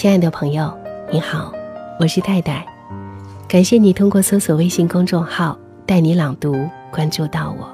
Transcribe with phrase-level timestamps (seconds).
[0.00, 0.74] 亲爱的朋友，
[1.12, 1.52] 你好，
[1.98, 2.64] 我是戴戴，
[3.46, 6.56] 感谢你通过搜索微信公众号“带你朗读”
[6.90, 7.68] 关注到我。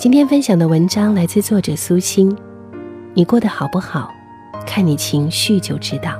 [0.00, 2.36] 今天分享的文章来自作者苏欣，
[3.14, 4.12] 你过得好不好，
[4.66, 6.10] 看你情绪就知道。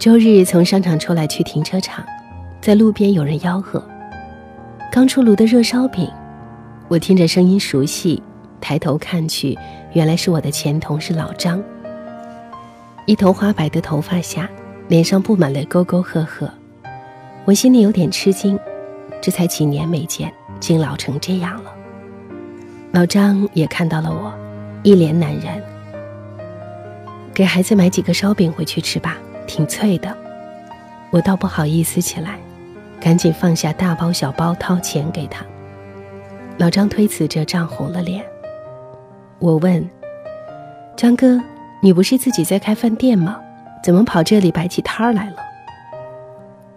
[0.00, 2.04] 周日从商场出来去停车场，
[2.60, 3.80] 在路边有人吆喝
[4.90, 6.10] ：“刚出炉的热烧饼！”
[6.90, 8.20] 我听着声音熟悉。
[8.62, 9.58] 抬头看去，
[9.92, 11.62] 原来是我的前同事老张。
[13.04, 14.48] 一头花白的头发下，
[14.86, 16.48] 脸上布满了沟沟壑壑，
[17.44, 18.56] 我心里有点吃惊，
[19.20, 21.72] 这才几年没见，竟老成这样了。
[22.92, 24.32] 老张也看到了我，
[24.84, 25.60] 一脸难然。
[27.34, 30.16] 给孩子买几个烧饼回去吃吧，挺脆的。
[31.10, 32.38] 我倒不好意思起来，
[33.00, 35.44] 赶紧放下大包小包，掏钱给他。
[36.58, 38.24] 老张推辞着，涨红了脸。
[39.42, 39.84] 我问
[40.96, 41.36] 张哥
[41.82, 43.40] ：“你不是自己在开饭店吗？
[43.82, 45.36] 怎么跑这里摆起摊儿来了？”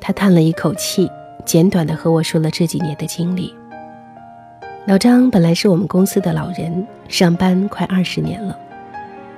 [0.01, 1.07] 他叹了一口气，
[1.45, 3.53] 简短的和我说了这几年的经历。
[4.87, 8.57] 老张本来是我们公司的老人，上班快二十年了，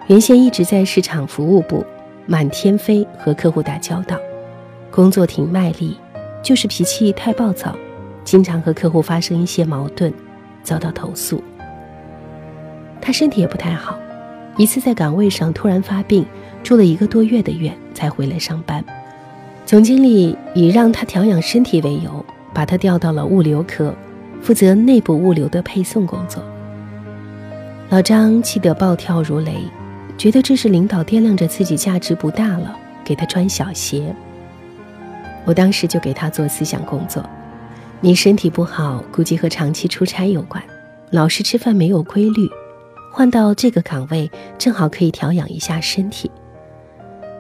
[0.08, 1.86] 原先一直在市场服务部，
[2.26, 4.18] 满天飞和客户打交道，
[4.90, 6.00] 工作挺卖力，
[6.42, 7.76] 就是脾气太暴躁，
[8.24, 10.14] 经常和客户发生一些矛盾，
[10.64, 11.44] 遭到投诉。
[13.02, 13.98] 他身体也不太好，
[14.58, 16.26] 一次在岗位上突然发病，
[16.64, 18.84] 住了一个多月的院才回来上班。
[19.66, 23.94] 总经理以让他调养身体为由，把他调到了物流科，
[24.42, 26.44] 负责内部物流的配送工作。
[27.90, 29.56] 老张气得暴跳如雷，
[30.18, 34.14] 觉得这是领导掂量着自己价值不大了，给他穿小鞋。
[35.46, 37.24] 我当时就给他做思想工作：
[38.02, 40.62] 你身体不好，估计和长期出差有关，
[41.12, 42.50] 老是吃饭没有规律。
[43.18, 44.30] 换到这个岗位，
[44.60, 46.30] 正好可以调养一下身体。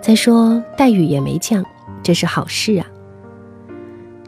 [0.02, 1.64] 再说待遇也没降，
[2.02, 2.88] 这是好事啊。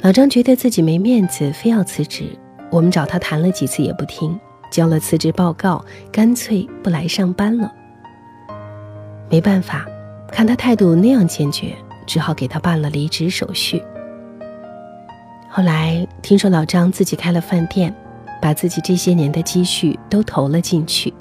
[0.02, 2.38] 老张觉得自己没面子，非要辞职。
[2.70, 4.40] 我们找他谈了几次也不听，
[4.72, 7.74] 交了辞职报告，干脆不来上班了。
[9.28, 9.88] 没办法，
[10.32, 13.82] 看他态度那样坚决，只好给他办了离职手续。
[15.50, 17.92] 后来听说老张自己开了饭店，
[18.40, 21.12] 把自己这些年的积蓄都投了进去。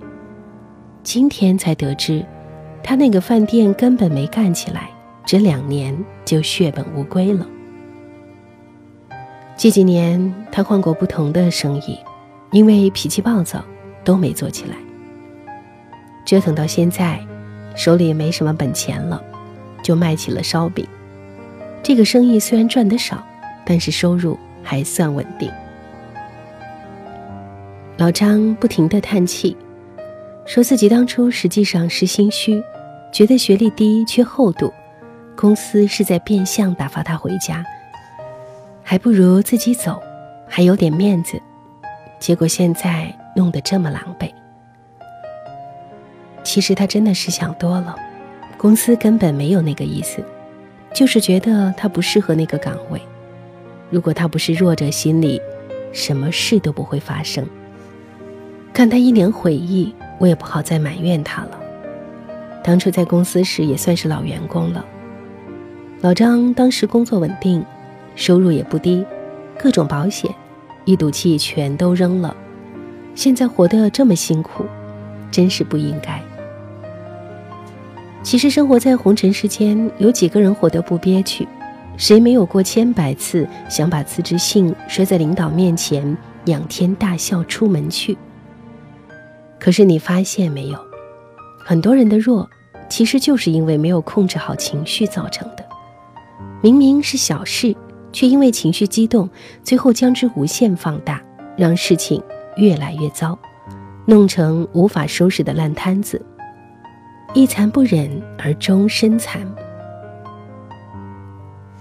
[1.09, 2.23] 今天才得知，
[2.83, 4.91] 他那个饭店根本没干起来，
[5.25, 7.47] 这两年就血本无归了。
[9.57, 11.99] 这几年他换过不同的生意，
[12.51, 13.65] 因为脾气暴躁，
[14.05, 14.77] 都没做起来。
[16.27, 17.19] 折腾到现在，
[17.75, 19.19] 手里没什么本钱了，
[19.83, 20.87] 就卖起了烧饼。
[21.83, 23.27] 这个生意虽然赚得少，
[23.65, 25.51] 但是收入还算稳定。
[27.97, 29.57] 老张不停地叹气。
[30.49, 32.65] 说自己当初实际上是心虚，
[33.13, 34.73] 觉得学历低缺厚度，
[35.37, 37.63] 公司是在变相打发他回家，
[38.83, 40.03] 还不如自己走，
[40.49, 41.39] 还有点面子。
[42.19, 44.33] 结果现在弄得这么狼狈。
[46.43, 47.95] 其实他真的是想多了，
[48.57, 50.25] 公司根本没有那个意思，
[50.95, 52.99] 就是觉得他不适合那个岗位。
[53.91, 55.39] 如果他不是弱者心理，
[55.93, 57.47] 什么事都不会发生。
[58.73, 59.95] 看他一脸悔意。
[60.19, 61.59] 我也不好再埋怨他了。
[62.63, 64.85] 当初在公司时也算是老员工了。
[66.01, 67.65] 老张当时工作稳定，
[68.15, 69.05] 收入也不低，
[69.59, 70.31] 各种保险，
[70.85, 72.37] 一赌气全都扔了。
[73.15, 74.65] 现在活得这么辛苦，
[75.31, 76.23] 真是不应该。
[78.23, 81.49] 其实生活在红尘世间，有几个人活得不憋屈？
[81.97, 88.17] 谁没有过千百次想把辞职信摔在领导面前，仰天大笑出门去？
[89.61, 90.79] 可是你发现没有，
[91.59, 92.49] 很多人的弱，
[92.89, 95.65] 其实就是因为没有控制好情绪造成的。
[96.63, 97.75] 明明是小事，
[98.13, 99.29] 却因为情绪激动，
[99.63, 101.23] 最后将之无限放大，
[101.57, 102.23] 让事情
[102.57, 103.39] 越来越糟，
[104.07, 106.25] 弄成无法收拾的烂摊子。
[107.35, 109.41] 一残不忍而终身残。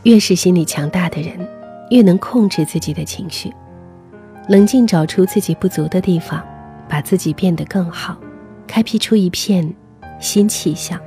[0.03, 1.39] 越是心理强大的人，
[1.89, 3.53] 越能控制自己的情绪，
[4.49, 6.43] 冷静找出自己不足的地方。
[6.89, 8.17] 把自己变得更好，
[8.65, 9.73] 开辟出一片
[10.19, 10.99] 新气象。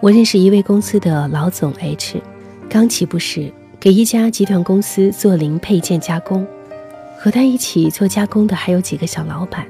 [0.00, 2.22] 我认识一位公司的老总 H，
[2.68, 6.46] 刚起步时给一家集团公司做零配件加工，
[7.18, 9.66] 和他一起做加工的还有几个小老板。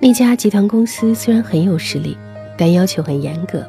[0.00, 2.16] 那家集团公司虽然很有实力，
[2.56, 3.66] 但要求很严格，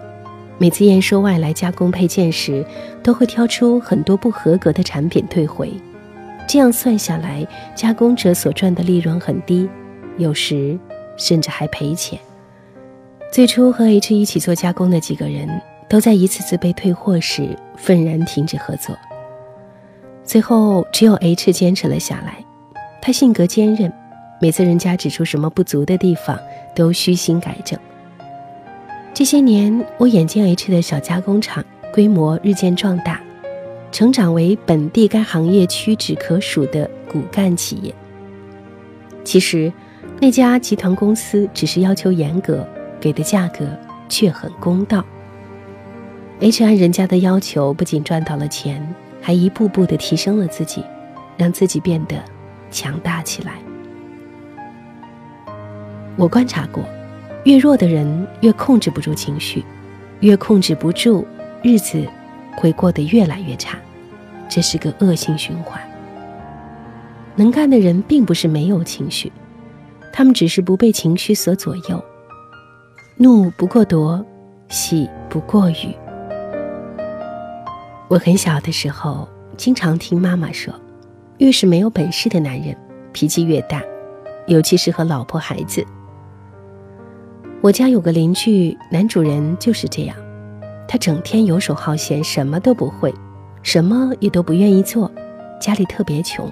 [0.57, 2.65] 每次验收外来加工配件时，
[3.03, 5.73] 都会挑出很多不合格的产品退回。
[6.49, 9.69] 这样算下来，加工者所赚的利润很低，
[10.17, 10.75] 有时
[11.15, 12.19] 甚至还赔钱。
[13.31, 15.47] 最初和 H 一起做加工的几个人
[15.87, 18.97] 都在一次次被退货时愤然停止合作。
[20.23, 22.43] 最后，只有 H 坚持了下来。
[22.99, 23.93] 他性格坚韧，
[24.41, 26.35] 每次人家指出什么不足的地方，
[26.75, 27.77] 都虚心改正。
[29.13, 31.63] 这些年，我眼见 H 的小加工厂
[31.93, 33.21] 规模日渐壮大，
[33.91, 37.93] 成长为本地该行业屈指可数的骨干企业。
[39.23, 39.71] 其实，
[40.19, 42.67] 那家集团公司只是要求严格。
[43.01, 43.65] 给的价格
[44.09, 45.05] 却很公道。
[46.41, 48.85] H 按人家的要求，不仅赚到了钱，
[49.21, 50.83] 还一步步的提升了自己，
[51.37, 52.17] 让自己变得
[52.69, 53.53] 强大起来。
[56.17, 56.83] 我观察过，
[57.45, 59.63] 越弱的人越控制不住情绪，
[60.19, 61.25] 越控制不住，
[61.63, 62.05] 日子
[62.59, 63.79] 会过得越来越差，
[64.49, 65.81] 这是个恶性循环。
[67.37, 69.31] 能干的人并不是没有情绪，
[70.11, 72.03] 他们只是不被情绪所左右。
[73.15, 74.21] 怒不过夺，
[74.67, 75.95] 喜不过语。
[78.09, 79.25] 我很小的时候，
[79.55, 80.73] 经常听妈妈说，
[81.37, 82.75] 越是没有本事的男人，
[83.13, 83.81] 脾气越大，
[84.47, 85.85] 尤其是和老婆孩子。
[87.61, 90.17] 我家有个邻居，男主人就是这样，
[90.91, 93.13] 他整天游手好闲，什么都不会，
[93.61, 95.09] 什么也都不愿意做，
[95.61, 96.51] 家里特别穷。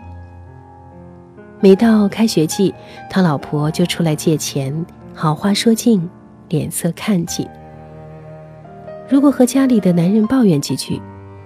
[1.60, 2.72] 每到开学季，
[3.10, 4.86] 他老婆就出来借钱，
[5.16, 6.08] 好话说尽。
[6.50, 7.46] 脸色看尽。
[9.10, 11.02] 如果和家里的男人抱怨几句，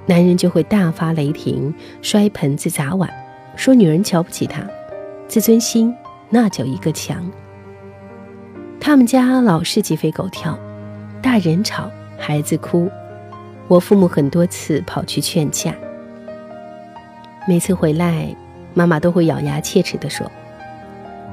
[0.06, 1.74] 男人就会大发雷霆，
[2.04, 3.10] 摔盆子砸碗，
[3.56, 4.62] 说女人瞧不起他，
[5.28, 5.92] 自尊心
[6.30, 7.26] 那叫一个强。
[8.80, 10.56] 他们家老是鸡飞狗跳，
[11.20, 11.90] 大人吵，
[12.24, 12.88] 孩子哭，
[13.68, 15.74] 我父母很多次跑去劝架，
[17.48, 18.34] 每次回来，
[18.76, 20.32] 妈妈都会咬牙切齿地说：“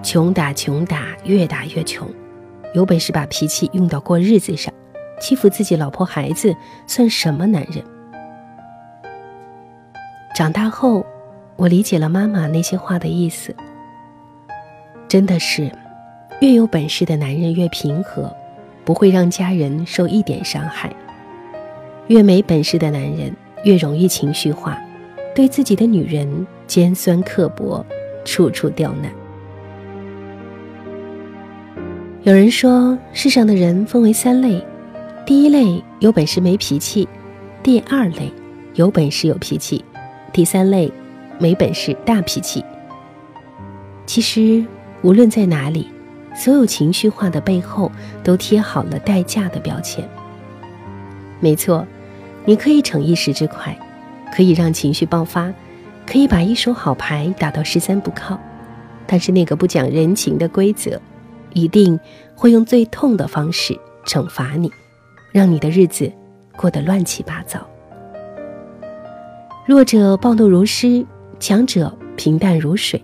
[0.03, 2.09] 穷打穷打，越打越穷。”
[2.75, 4.73] 有本事把脾气用到过日子上，
[5.21, 6.57] 欺负自己老婆孩子
[6.87, 7.85] 算什么男人？
[10.35, 11.05] 长大后，
[11.57, 13.55] 我理解了妈妈那些话的意思。
[15.07, 15.71] 真的是，
[16.41, 18.35] 越有本事的男人越平和，
[18.89, 20.89] 不会让家人受一点伤害；
[22.07, 23.31] 越没本事的男人
[23.63, 24.79] 越容易情绪化，
[25.35, 27.85] 对自己的女人尖酸刻薄，
[28.25, 29.13] 处处刁难。
[32.23, 34.65] 有人说，世上的人分为三类：
[35.27, 37.07] 第一类有本事没脾气；
[37.63, 38.33] 第二类
[38.73, 39.85] 有本事有脾气；
[40.33, 40.91] 第三类
[41.39, 42.65] 没本事大脾气。
[44.07, 44.65] 其实，
[45.03, 45.89] 无论在哪里，
[46.39, 47.91] 所有情绪化的背后
[48.23, 50.09] 都贴好了代价的标签。
[51.41, 51.85] 没错，
[52.45, 53.77] 你可以逞一时之快，
[54.33, 55.53] 可以让情绪爆发，
[56.07, 58.39] 可以把一手好牌打到十三不靠，
[59.05, 61.01] 但是那个不讲人情的规则。
[61.55, 61.99] 一定
[62.37, 63.77] 会用最痛的方式
[64.07, 64.71] 惩罚你，
[65.33, 66.13] 让你的日子
[66.57, 67.67] 过得乱七八糟。
[69.67, 71.05] 弱者暴怒如狮，
[71.41, 73.03] 强者平淡如水。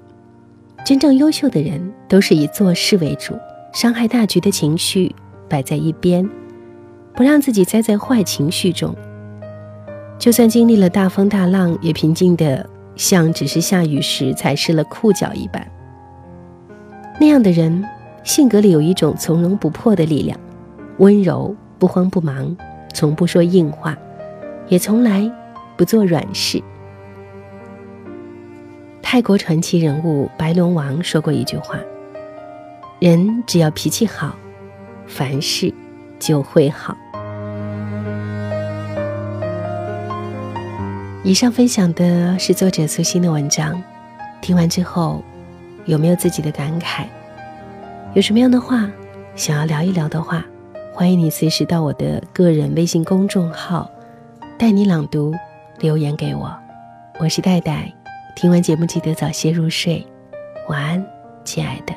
[0.84, 3.34] 真正优秀的人都是以做事为主，
[3.72, 5.14] 伤害大局的情绪
[5.48, 6.28] 摆在一边，
[7.14, 8.94] 不让自己栽在坏情绪中。
[10.18, 15.66] 就算经历了大风大浪，也平静的像只是下雨时踩湿了裤脚一般。
[17.20, 17.84] 那样的人。
[18.24, 20.40] 性格里有一种从容不迫的力量，
[20.96, 22.56] 温柔不慌不忙，
[22.94, 23.94] 从不说硬话，
[24.66, 25.30] 也从来
[25.76, 26.58] 不做软事。
[29.14, 31.78] 泰国传奇人物白龙王说过一句话
[32.98, 34.34] ：“人只要脾气好，
[35.06, 35.72] 凡事
[36.18, 36.96] 就会好。”
[41.22, 43.80] 以上分享的是作者苏欣的文章，
[44.40, 45.22] 听完之后，
[45.84, 47.04] 有没有自己的感慨？
[48.14, 48.90] 有什么样的话
[49.36, 50.44] 想要聊一聊的话，
[50.92, 53.88] 欢迎你随时到我的个人微信公众号
[54.58, 55.32] “带你朗读”
[55.78, 56.52] 留言给我。
[57.20, 57.94] 我是戴戴，
[58.36, 60.04] 听完节目记得早些入睡，
[60.68, 61.06] 晚安，
[61.44, 61.94] 亲爱的。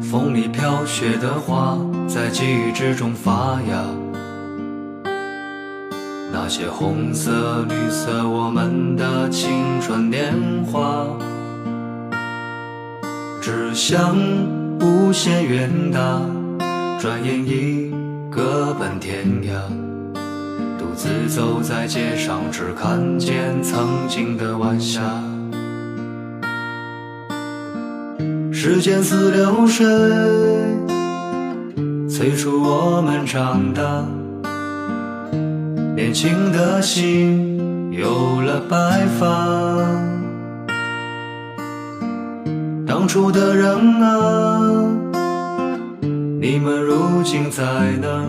[0.00, 1.78] 风里飘雪的花，
[2.08, 3.84] 在记忆之中发芽。
[6.32, 10.32] 那些红色、绿色，我们的青春年
[10.64, 11.06] 华。
[13.46, 14.16] 志向
[14.80, 16.20] 无限远大，
[16.98, 17.94] 转眼已
[18.28, 19.52] 各奔天涯。
[20.76, 25.00] 独自走在街上，只看见曾经的晚霞。
[28.52, 29.86] 时间似流水，
[32.10, 34.04] 催促我们长大。
[35.94, 40.15] 年轻的心有了白发。
[43.06, 44.60] 当初的人啊，
[46.40, 47.62] 你们如今在
[48.02, 48.26] 哪？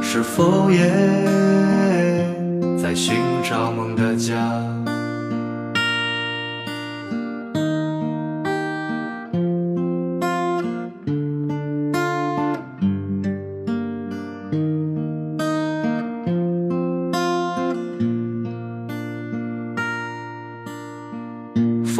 [0.00, 0.88] 是否也
[2.82, 4.34] 在寻找梦的家？